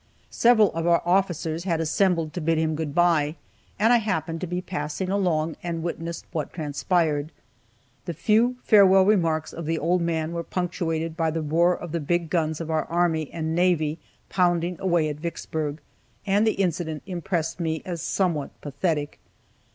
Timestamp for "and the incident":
16.25-17.03